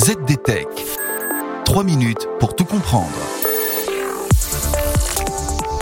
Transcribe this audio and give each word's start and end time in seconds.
ZDTech. 0.00 0.66
3 1.66 1.84
minutes 1.84 2.26
pour 2.38 2.56
tout 2.56 2.64
comprendre. 2.64 3.18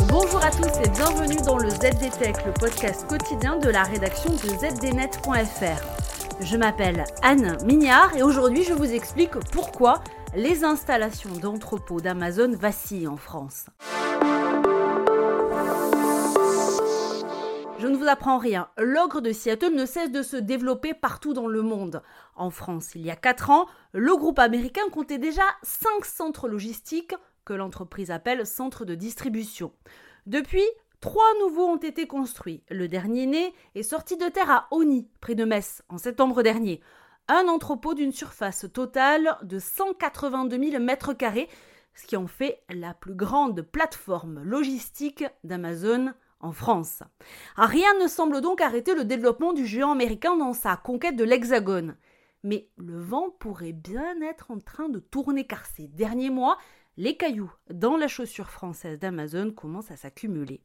Bonjour 0.08 0.44
à 0.44 0.50
tous 0.50 0.80
et 0.84 0.88
bienvenue 0.88 1.40
dans 1.46 1.56
le 1.56 1.70
ZDTech, 1.70 2.44
le 2.44 2.52
podcast 2.52 3.06
quotidien 3.06 3.58
de 3.58 3.68
la 3.68 3.84
rédaction 3.84 4.32
de 4.32 4.48
zdnet.fr. 4.58 6.40
Je 6.40 6.56
m'appelle 6.56 7.04
Anne 7.22 7.58
Mignard 7.64 8.16
et 8.16 8.24
aujourd'hui 8.24 8.64
je 8.64 8.72
vous 8.72 8.92
explique 8.92 9.38
pourquoi 9.52 10.02
les 10.34 10.64
installations 10.64 11.30
d'entrepôts 11.40 12.00
d'Amazon 12.00 12.56
vacillent 12.58 13.06
en 13.06 13.16
France. 13.16 13.66
Je 17.80 17.86
ne 17.86 17.96
vous 17.96 18.08
apprends 18.08 18.38
rien. 18.38 18.68
L'ogre 18.76 19.20
de 19.20 19.30
Seattle 19.30 19.72
ne 19.72 19.86
cesse 19.86 20.10
de 20.10 20.24
se 20.24 20.36
développer 20.36 20.94
partout 20.94 21.32
dans 21.32 21.46
le 21.46 21.62
monde. 21.62 22.02
En 22.34 22.50
France, 22.50 22.96
il 22.96 23.02
y 23.02 23.10
a 23.10 23.14
4 23.14 23.50
ans, 23.50 23.66
le 23.92 24.16
groupe 24.16 24.40
américain 24.40 24.88
comptait 24.90 25.18
déjà 25.18 25.44
5 25.62 26.04
centres 26.04 26.48
logistiques 26.48 27.14
que 27.44 27.52
l'entreprise 27.52 28.10
appelle 28.10 28.44
centres 28.46 28.84
de 28.84 28.96
distribution. 28.96 29.72
Depuis, 30.26 30.66
trois 31.00 31.32
nouveaux 31.38 31.68
ont 31.68 31.76
été 31.76 32.08
construits. 32.08 32.64
Le 32.68 32.88
dernier 32.88 33.26
né 33.26 33.54
est 33.76 33.84
sorti 33.84 34.16
de 34.16 34.26
terre 34.26 34.50
à 34.50 34.66
Oni, 34.72 35.08
près 35.20 35.36
de 35.36 35.44
Metz, 35.44 35.82
en 35.88 35.98
septembre 35.98 36.42
dernier. 36.42 36.80
Un 37.28 37.46
entrepôt 37.46 37.94
d'une 37.94 38.12
surface 38.12 38.66
totale 38.72 39.36
de 39.42 39.60
182 39.60 40.70
000 40.70 40.82
mètres 40.82 41.12
carrés, 41.12 41.48
ce 41.94 42.06
qui 42.08 42.16
en 42.16 42.26
fait 42.26 42.60
la 42.70 42.92
plus 42.92 43.14
grande 43.14 43.62
plateforme 43.62 44.42
logistique 44.42 45.24
d'Amazon 45.44 46.12
en 46.40 46.52
France. 46.52 47.02
Rien 47.56 47.94
ne 48.00 48.06
semble 48.06 48.40
donc 48.40 48.60
arrêter 48.60 48.94
le 48.94 49.04
développement 49.04 49.52
du 49.52 49.66
géant 49.66 49.92
américain 49.92 50.36
dans 50.36 50.52
sa 50.52 50.76
conquête 50.76 51.16
de 51.16 51.24
l'Hexagone. 51.24 51.96
Mais 52.44 52.68
le 52.76 52.98
vent 53.00 53.30
pourrait 53.38 53.72
bien 53.72 54.20
être 54.22 54.50
en 54.50 54.58
train 54.58 54.88
de 54.88 55.00
tourner 55.00 55.46
car 55.46 55.66
ces 55.66 55.88
derniers 55.88 56.30
mois, 56.30 56.58
les 56.96 57.16
cailloux 57.16 57.52
dans 57.70 57.96
la 57.96 58.08
chaussure 58.08 58.50
française 58.50 58.98
d'Amazon 58.98 59.52
commencent 59.52 59.90
à 59.90 59.96
s'accumuler. 59.96 60.62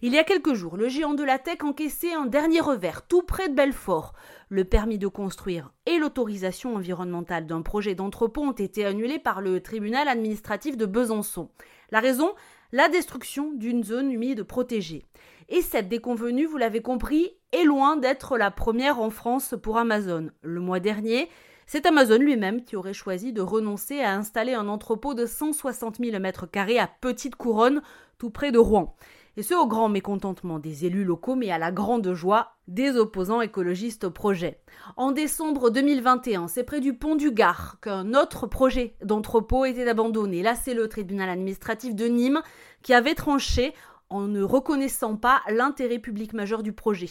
Il 0.00 0.12
y 0.12 0.18
a 0.18 0.24
quelques 0.24 0.54
jours, 0.54 0.76
le 0.76 0.88
géant 0.88 1.14
de 1.14 1.22
la 1.22 1.38
tech 1.38 1.62
encaissait 1.62 2.14
un 2.14 2.26
dernier 2.26 2.60
revers 2.60 3.06
tout 3.06 3.22
près 3.22 3.48
de 3.48 3.54
Belfort. 3.54 4.14
Le 4.48 4.64
permis 4.64 4.98
de 4.98 5.06
construire 5.06 5.72
et 5.86 5.98
l'autorisation 5.98 6.74
environnementale 6.74 7.46
d'un 7.46 7.62
projet 7.62 7.94
d'entrepôt 7.94 8.42
ont 8.42 8.52
été 8.52 8.86
annulés 8.86 9.18
par 9.18 9.42
le 9.42 9.60
tribunal 9.60 10.08
administratif 10.08 10.76
de 10.76 10.86
Besançon. 10.86 11.50
La 11.90 12.00
raison? 12.00 12.34
La 12.72 12.88
destruction 12.88 13.52
d'une 13.52 13.82
zone 13.82 14.12
humide 14.12 14.44
protégée. 14.44 15.04
Et 15.48 15.60
cette 15.60 15.88
déconvenue, 15.88 16.46
vous 16.46 16.56
l'avez 16.56 16.82
compris, 16.82 17.32
est 17.52 17.64
loin 17.64 17.96
d'être 17.96 18.38
la 18.38 18.52
première 18.52 19.00
en 19.00 19.10
France 19.10 19.56
pour 19.60 19.76
Amazon. 19.76 20.30
Le 20.42 20.60
mois 20.60 20.78
dernier, 20.78 21.28
c'est 21.66 21.84
Amazon 21.86 22.18
lui-même 22.18 22.62
qui 22.62 22.76
aurait 22.76 22.92
choisi 22.92 23.32
de 23.32 23.40
renoncer 23.40 24.00
à 24.00 24.14
installer 24.14 24.54
un 24.54 24.68
entrepôt 24.68 25.14
de 25.14 25.26
160 25.26 25.96
000 25.96 26.16
m2 26.16 26.78
à 26.78 26.88
Petite 27.00 27.34
Couronne, 27.34 27.82
tout 28.18 28.30
près 28.30 28.52
de 28.52 28.58
Rouen. 28.58 28.94
Et 29.36 29.42
ce 29.42 29.54
au 29.54 29.66
grand 29.66 29.88
mécontentement 29.88 30.58
des 30.58 30.86
élus 30.86 31.04
locaux, 31.04 31.36
mais 31.36 31.50
à 31.50 31.58
la 31.58 31.70
grande 31.70 32.12
joie 32.14 32.56
des 32.66 32.96
opposants 32.96 33.40
écologistes 33.40 34.04
au 34.04 34.10
projet. 34.10 34.60
En 34.96 35.12
décembre 35.12 35.70
2021, 35.70 36.48
c'est 36.48 36.64
près 36.64 36.80
du 36.80 36.94
pont 36.94 37.16
du 37.16 37.30
Gard 37.30 37.78
qu'un 37.80 38.14
autre 38.14 38.46
projet 38.46 38.94
d'entrepôt 39.02 39.64
était 39.64 39.88
abandonné. 39.88 40.42
Là, 40.42 40.54
c'est 40.54 40.74
le 40.74 40.88
tribunal 40.88 41.28
administratif 41.28 41.94
de 41.94 42.06
Nîmes 42.06 42.42
qui 42.82 42.92
avait 42.92 43.14
tranché 43.14 43.72
en 44.10 44.22
ne 44.22 44.42
reconnaissant 44.42 45.16
pas 45.16 45.40
l'intérêt 45.48 46.00
public 46.00 46.32
majeur 46.32 46.64
du 46.64 46.72
projet. 46.72 47.10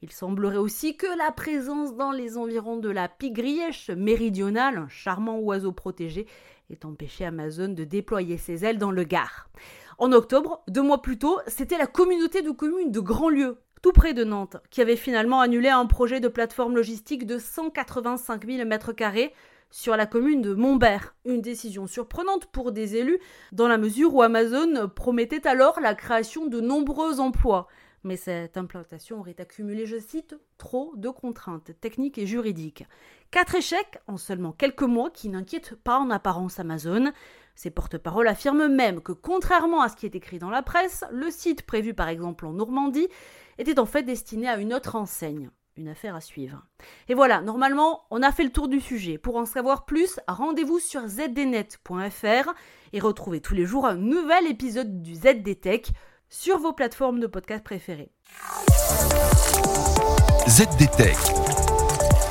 Il 0.00 0.10
semblerait 0.10 0.56
aussi 0.56 0.96
que 0.96 1.18
la 1.18 1.30
présence 1.30 1.94
dans 1.94 2.12
les 2.12 2.38
environs 2.38 2.78
de 2.78 2.88
la 2.88 3.08
pigrièche 3.08 3.90
méridionale, 3.90 4.78
un 4.78 4.88
charmant 4.88 5.38
oiseau 5.38 5.72
protégé, 5.72 6.26
ait 6.70 6.84
empêché 6.86 7.26
Amazon 7.26 7.68
de 7.68 7.84
déployer 7.84 8.38
ses 8.38 8.64
ailes 8.64 8.78
dans 8.78 8.90
le 8.90 9.04
Gard. 9.04 9.48
En 9.98 10.12
octobre, 10.12 10.62
deux 10.68 10.82
mois 10.82 11.02
plus 11.02 11.18
tôt, 11.18 11.40
c'était 11.48 11.76
la 11.76 11.88
communauté 11.88 12.40
de 12.40 12.52
communes 12.52 12.92
de 12.92 13.00
Grandlieu, 13.00 13.58
tout 13.82 13.90
près 13.90 14.14
de 14.14 14.22
Nantes, 14.22 14.56
qui 14.70 14.80
avait 14.80 14.94
finalement 14.94 15.40
annulé 15.40 15.70
un 15.70 15.86
projet 15.86 16.20
de 16.20 16.28
plateforme 16.28 16.76
logistique 16.76 17.26
de 17.26 17.36
185 17.36 18.46
000 18.46 18.58
m2 18.58 19.32
sur 19.72 19.96
la 19.96 20.06
commune 20.06 20.40
de 20.40 20.54
Montbert. 20.54 21.16
Une 21.24 21.42
décision 21.42 21.88
surprenante 21.88 22.46
pour 22.46 22.70
des 22.70 22.94
élus, 22.94 23.18
dans 23.50 23.66
la 23.66 23.76
mesure 23.76 24.14
où 24.14 24.22
Amazon 24.22 24.88
promettait 24.88 25.48
alors 25.48 25.80
la 25.80 25.96
création 25.96 26.46
de 26.46 26.60
nombreux 26.60 27.18
emplois. 27.18 27.66
Mais 28.04 28.16
cette 28.16 28.56
implantation 28.56 29.18
aurait 29.18 29.40
accumulé, 29.40 29.84
je 29.84 29.98
cite, 29.98 30.36
trop 30.58 30.92
de 30.96 31.08
contraintes 31.08 31.72
techniques 31.80 32.18
et 32.18 32.26
juridiques. 32.26 32.84
Quatre 33.32 33.56
échecs 33.56 33.98
en 34.06 34.16
seulement 34.16 34.52
quelques 34.52 34.82
mois 34.82 35.10
qui 35.10 35.28
n'inquiètent 35.28 35.74
pas 35.74 35.98
en 35.98 36.10
apparence 36.10 36.60
Amazon. 36.60 37.12
Ses 37.58 37.70
porte-paroles 37.70 38.28
affirment 38.28 38.68
même 38.68 39.00
que, 39.00 39.10
contrairement 39.10 39.82
à 39.82 39.88
ce 39.88 39.96
qui 39.96 40.06
est 40.06 40.14
écrit 40.14 40.38
dans 40.38 40.48
la 40.48 40.62
presse, 40.62 41.02
le 41.10 41.28
site 41.28 41.66
prévu 41.66 41.92
par 41.92 42.06
exemple 42.06 42.46
en 42.46 42.52
Normandie 42.52 43.08
était 43.58 43.80
en 43.80 43.84
fait 43.84 44.04
destiné 44.04 44.48
à 44.48 44.58
une 44.58 44.72
autre 44.72 44.94
enseigne 44.94 45.50
une 45.76 45.88
affaire 45.88 46.14
à 46.14 46.20
suivre. 46.20 46.62
Et 47.08 47.14
voilà, 47.14 47.40
normalement, 47.40 48.04
on 48.12 48.22
a 48.22 48.30
fait 48.30 48.44
le 48.44 48.50
tour 48.50 48.68
du 48.68 48.80
sujet. 48.80 49.18
Pour 49.18 49.36
en 49.36 49.44
savoir 49.44 49.86
plus, 49.86 50.20
rendez-vous 50.28 50.78
sur 50.78 51.08
zdnet.fr 51.08 52.54
et 52.92 53.00
retrouvez 53.00 53.40
tous 53.40 53.54
les 53.54 53.66
jours 53.66 53.86
un 53.86 53.96
nouvel 53.96 54.46
épisode 54.46 55.02
du 55.02 55.16
ZDTech 55.16 55.90
sur 56.28 56.58
vos 56.58 56.72
plateformes 56.72 57.18
de 57.18 57.26
podcast 57.26 57.64
préférées. 57.64 58.12
ZDTech. 60.48 61.16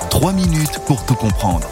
3 0.10 0.32
minutes 0.32 0.80
pour 0.86 1.06
tout 1.06 1.16
comprendre. 1.16 1.68